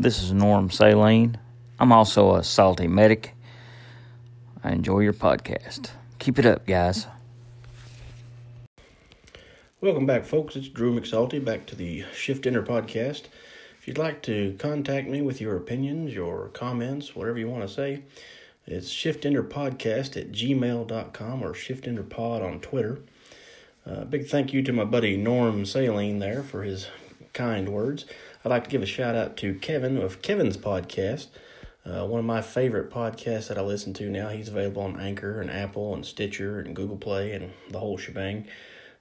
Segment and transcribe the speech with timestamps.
[0.00, 1.38] This is Norm Saline.
[1.80, 3.34] I'm also a salty medic.
[4.62, 5.90] I enjoy your podcast.
[6.20, 7.08] Keep it up, guys.
[9.80, 10.54] Welcome back, folks.
[10.54, 13.24] It's Drew McSalty back to the Shift Ender podcast.
[13.80, 17.74] If you'd like to contact me with your opinions, your comments, whatever you want to
[17.74, 18.04] say,
[18.68, 23.00] it's shiftenderpodcast at gmail.com or shiftenderpod on Twitter.
[23.84, 26.86] Uh, big thank you to my buddy Norm Saline there for his
[27.32, 28.04] kind words.
[28.48, 31.26] I'd like to give a shout out to Kevin of Kevin's podcast,
[31.84, 34.30] uh, one of my favorite podcasts that I listen to now.
[34.30, 38.46] He's available on Anchor and Apple and Stitcher and Google Play and the whole shebang.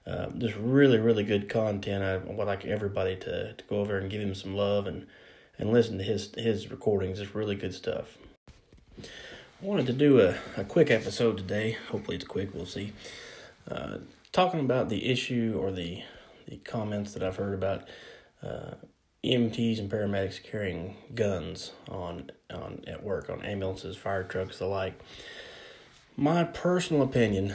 [0.06, 2.04] Uh, just really, really good content.
[2.04, 5.08] I would like everybody to, to go over and give him some love and,
[5.58, 7.22] and listen to his his recordings.
[7.22, 8.18] It's really good stuff.
[9.02, 9.06] I
[9.62, 11.78] wanted to do a, a quick episode today.
[11.90, 12.54] Hopefully, it's quick.
[12.54, 12.92] We'll see.
[13.66, 14.00] Uh,
[14.34, 16.04] talking about the issue or the
[16.50, 17.88] the comments that I've heard about
[18.44, 18.72] uh,
[19.24, 25.00] EMTs and paramedics carrying guns on on at work on ambulances, fire trucks, the like.
[26.16, 27.54] My personal opinion,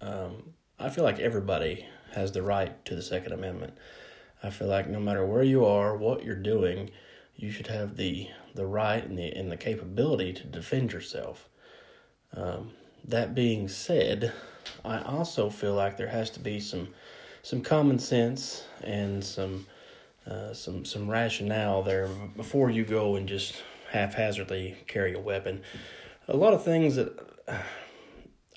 [0.00, 3.74] um, I feel like everybody has the right to the Second Amendment.
[4.42, 6.90] I feel like no matter where you are, what you're doing,
[7.36, 11.48] you should have the the right and the and the capability to defend yourself.
[12.36, 12.72] Um,
[13.04, 14.32] that being said,
[14.84, 16.88] I also feel like there has to be some
[17.42, 19.66] some common sense and some
[20.26, 25.62] uh, some some rationale there before you go and just haphazardly carry a weapon.
[26.28, 27.12] A lot of things that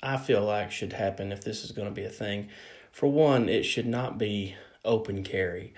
[0.02, 2.48] I feel like should happen if this is going to be a thing.
[2.92, 5.74] For one, it should not be open carry.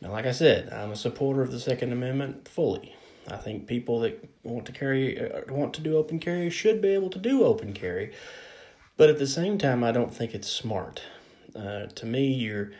[0.00, 2.94] Now, like I said, I'm a supporter of the Second Amendment fully.
[3.28, 6.88] I think people that want to carry uh, want to do open carry should be
[6.88, 8.12] able to do open carry,
[8.96, 11.02] but at the same time, I don't think it's smart.
[11.56, 12.72] Uh, to me, you're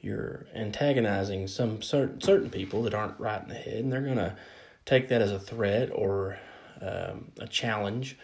[0.00, 4.36] you're antagonizing some certain certain people that aren't right in the head, and they're gonna
[4.84, 6.38] take that as a threat or
[6.80, 8.16] um, a challenge.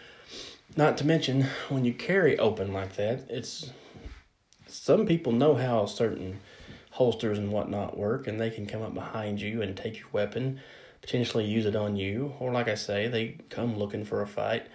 [0.76, 3.70] Not to mention when you carry open like that, it's
[4.66, 6.40] some people know how certain
[6.90, 10.60] holsters and whatnot work, and they can come up behind you and take your weapon,
[11.00, 14.66] potentially use it on you, or like I say, they come looking for a fight.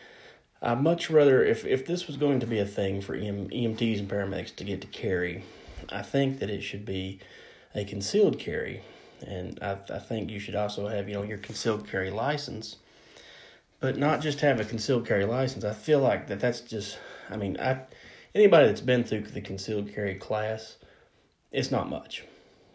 [0.61, 3.99] I'd much rather if if this was going to be a thing for EM, EMTs
[3.99, 5.43] and paramedics to get to carry
[5.91, 7.19] I think that it should be
[7.75, 8.81] a concealed carry,
[9.25, 12.77] and I, I think you should also have you know your concealed carry license,
[13.79, 15.63] but not just have a concealed carry license.
[15.63, 16.97] I feel like that that's just
[17.29, 17.81] I mean I
[18.33, 20.77] anybody that's been through the concealed carry class,
[21.51, 22.23] it's not much.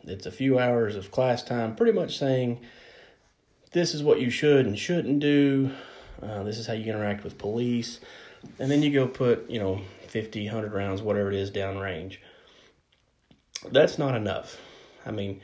[0.04, 2.60] It's a few hours of class time, pretty much saying
[3.72, 5.70] this is what you should and shouldn't do.
[6.22, 8.00] Uh, this is how you interact with police,
[8.59, 12.20] and then you go put you know 50, 100 rounds, whatever it is, down range
[13.70, 14.58] that's not enough.
[15.06, 15.41] I mean,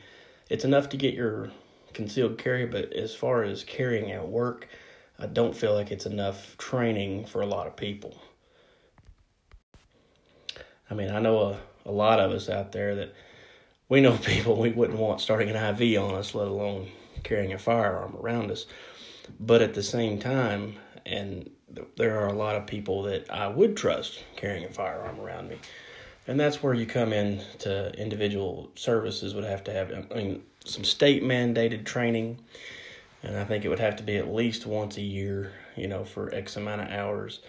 [0.49, 1.51] it's enough to get your
[1.93, 4.67] concealed carry, but as far as carrying at work,
[5.19, 8.19] I don't feel like it's enough training for a lot of people.
[10.89, 13.13] I mean, I know a, a lot of us out there that
[13.87, 16.89] we know people we wouldn't want starting an IV on us, let alone
[17.23, 18.65] carrying a firearm around us.
[19.39, 21.49] But at the same time, and
[21.95, 25.57] there are a lot of people that I would trust carrying a firearm around me
[26.31, 30.41] and that's where you come in to individual services would have to have i mean
[30.63, 32.39] some state mandated training.
[33.21, 36.05] And i think it would have to be at least once a year you know
[36.05, 37.41] for x amount of hours.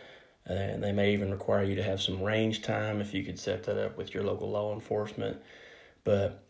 [0.47, 3.62] And they may even require you to have some range time if you could set
[3.65, 5.41] that up with your local law enforcement.
[6.03, 6.42] But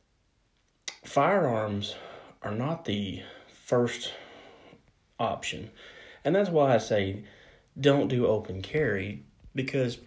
[1.04, 1.94] firearms
[2.40, 3.22] are not the
[3.66, 4.14] first
[5.20, 5.70] option.
[6.24, 7.24] And that's why i say
[7.78, 9.98] don't do open carry because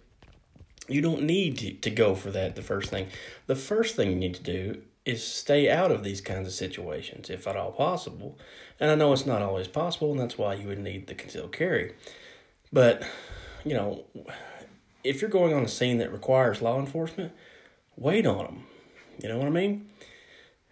[0.88, 3.08] you don't need to, to go for that the first thing.
[3.46, 7.30] The first thing you need to do is stay out of these kinds of situations
[7.30, 8.36] if at all possible.
[8.80, 11.52] And I know it's not always possible, and that's why you would need the concealed
[11.52, 11.94] carry.
[12.72, 13.04] But,
[13.64, 14.04] you know,
[15.04, 17.32] if you're going on a scene that requires law enforcement,
[17.96, 18.66] wait on them.
[19.22, 19.88] You know what I mean?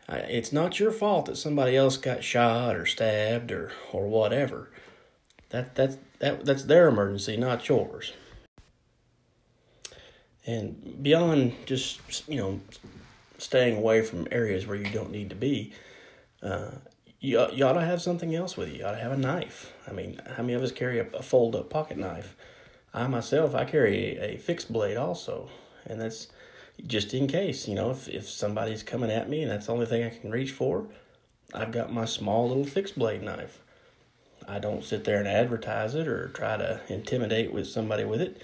[0.08, 4.69] It's not your fault that somebody else got shot or stabbed or, or whatever.
[5.50, 8.12] That, that, that, that's their emergency, not yours.
[10.46, 12.61] And beyond just, you know,
[13.38, 15.73] staying away from areas where you don't need to be,
[16.43, 16.73] uh,
[17.20, 18.81] you, you ought to have something else with you.
[18.81, 19.73] You ought to have a knife.
[19.88, 22.37] I mean, how many of us carry a, a fold up pocket knife?
[22.93, 25.49] I myself, I carry a, a fixed blade also.
[25.87, 26.29] And that's
[26.87, 29.87] just in case, you know, if, if somebody's coming at me and that's the only
[29.87, 30.87] thing I can reach for,
[31.55, 33.61] I've got my small little fixed blade knife.
[34.46, 38.43] I don't sit there and advertise it or try to intimidate with somebody with it.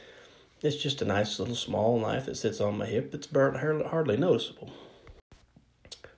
[0.63, 4.71] It's just a nice little small knife that sits on my hip that's hardly noticeable.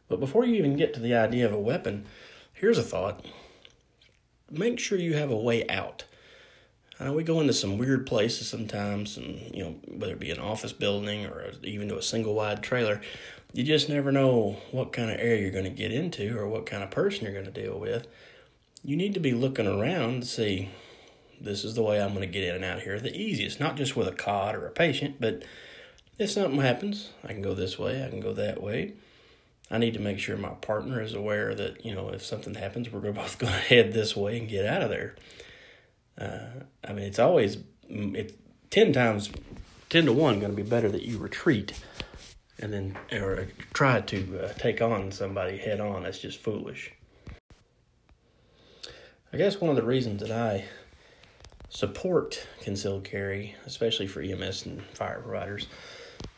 [0.08, 2.06] But before you even get to the idea of a weapon,
[2.52, 3.24] here's a thought.
[4.50, 6.04] make sure you have a way out.
[6.98, 10.30] I know we go into some weird places sometimes, and you know whether it be
[10.30, 13.00] an office building or even to a single wide trailer,
[13.52, 16.66] you just never know what kind of area you're going to get into or what
[16.66, 18.06] kind of person you're going to deal with.
[18.84, 20.70] You need to be looking around to see
[21.44, 23.76] this is the way I'm going to get in and out here the easiest, not
[23.76, 25.42] just with a cot or a patient, but
[26.18, 28.94] if something happens, I can go this way, I can go that way.
[29.70, 32.90] I need to make sure my partner is aware that, you know, if something happens,
[32.90, 35.16] we're both going to head this way and get out of there.
[36.18, 37.58] Uh, I mean, it's always
[37.88, 38.34] it's
[38.70, 39.30] ten times,
[39.88, 41.72] ten to one, going to be better that you retreat
[42.58, 46.02] and then or try to uh, take on somebody head on.
[46.02, 46.92] That's just foolish.
[49.32, 50.66] I guess one of the reasons that I
[51.72, 55.66] support concealed carry, especially for EMS and fire providers,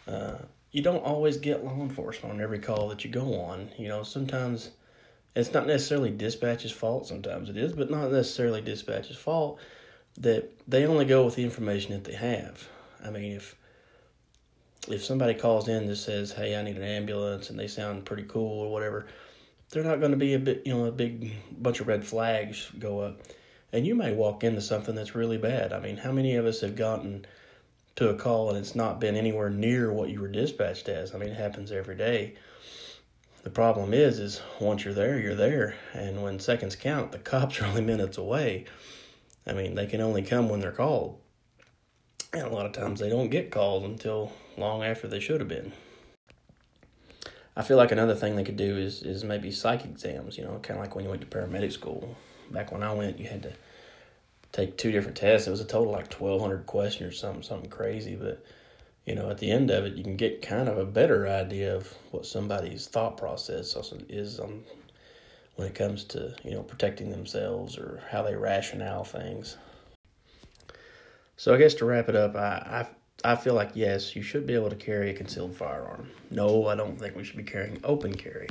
[0.06, 0.36] uh,
[0.70, 3.69] you don't always get law enforcement on every call that you go on.
[3.76, 4.70] You know, sometimes
[5.34, 7.08] it's not necessarily dispatch's fault.
[7.08, 9.58] Sometimes it is, but not necessarily dispatch's fault
[10.19, 12.69] that they only go with the information that they have.
[13.04, 13.56] I mean, if
[14.86, 18.25] if somebody calls in that says, "Hey, I need an ambulance," and they sound pretty
[18.25, 19.06] cool or whatever,
[19.70, 22.70] they're not going to be a bit, you know, a big bunch of red flags
[22.78, 23.20] go up,
[23.75, 25.73] and you may walk into something that's really bad.
[25.73, 27.26] I mean, how many of us have gotten
[27.97, 31.12] to a call and it's not been anywhere near what you were dispatched as?
[31.12, 32.35] I mean, it happens every day.
[33.43, 37.61] The problem is, is once you're there, you're there, and when seconds count, the cops
[37.61, 38.67] are only minutes away.
[39.44, 41.19] I mean, they can only come when they're called,
[42.32, 45.49] and a lot of times they don't get called until long after they should have
[45.49, 45.73] been.
[47.56, 50.38] I feel like another thing they could do is is maybe psych exams.
[50.38, 52.17] You know, kind of like when you went to paramedic school.
[52.50, 53.53] Back when I went, you had to
[54.55, 55.49] take two different tests.
[55.49, 58.15] It was a total like twelve hundred questions or something, something crazy.
[58.15, 58.43] But
[59.05, 61.77] you know, at the end of it, you can get kind of a better idea
[61.77, 63.77] of what somebody's thought process
[64.09, 64.65] is on
[65.56, 69.56] when it comes to you know protecting themselves or how they rationale things.
[71.37, 72.87] So I guess to wrap it up, I
[73.25, 76.11] I, I feel like yes, you should be able to carry a concealed firearm.
[76.31, 78.49] No, I don't think we should be carrying open carry.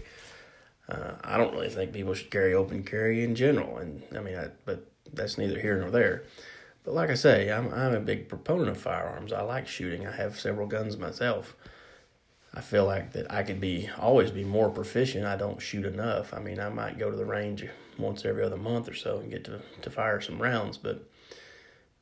[0.89, 4.35] Uh, I don't really think people should carry open carry in general, and I mean,
[4.35, 6.23] I, but that's neither here nor there.
[6.83, 9.31] But like I say, I'm I'm a big proponent of firearms.
[9.31, 10.05] I like shooting.
[10.05, 11.55] I have several guns myself.
[12.53, 15.25] I feel like that I could be always be more proficient.
[15.25, 16.33] I don't shoot enough.
[16.33, 17.65] I mean, I might go to the range
[17.97, 21.09] once every other month or so and get to to fire some rounds, but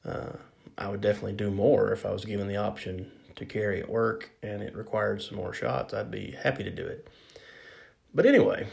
[0.05, 0.31] uh,
[0.77, 4.31] I would definitely do more if I was given the option to carry at work
[4.43, 5.93] and it required some more shots.
[5.93, 7.07] I'd be happy to do it.
[8.13, 8.67] But anyway,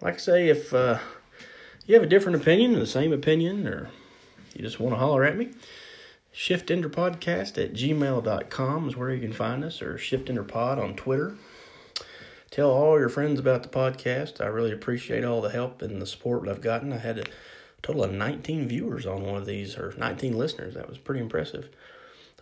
[0.00, 0.98] like I say, if uh,
[1.86, 3.90] you have a different opinion, or the same opinion, or
[4.54, 5.50] you just want to holler at me,
[6.34, 11.36] shiftenderpodcast at gmail.com is where you can find us, or shiftenderpod on Twitter.
[12.50, 14.40] Tell all your friends about the podcast.
[14.40, 16.94] I really appreciate all the help and the support I've gotten.
[16.94, 17.24] I had a
[17.82, 20.74] total of 19 viewers on one of these, or 19 listeners.
[20.74, 21.68] That was pretty impressive.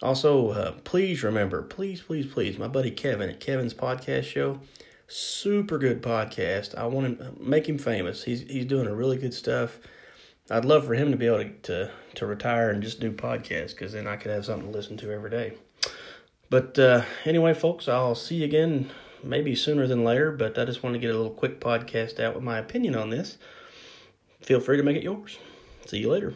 [0.02, 4.60] Also, uh, please remember, please, please, please, my buddy Kevin at Kevin's Podcast Show
[5.08, 6.74] super good podcast.
[6.74, 8.24] I want to make him famous.
[8.24, 9.78] He's he's doing a really good stuff.
[10.50, 13.70] I'd love for him to be able to to, to retire and just do podcasts
[13.70, 15.54] because then I could have something to listen to every day.
[16.48, 18.90] But uh, anyway, folks, I'll see you again
[19.22, 20.30] maybe sooner than later.
[20.32, 23.10] But I just want to get a little quick podcast out with my opinion on
[23.10, 23.38] this.
[24.42, 25.38] Feel free to make it yours.
[25.86, 26.34] See you later.